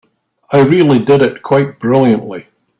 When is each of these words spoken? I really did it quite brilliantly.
I 0.51 0.61
really 0.61 0.97
did 0.97 1.21
it 1.21 1.43
quite 1.43 1.77
brilliantly. 1.77 2.47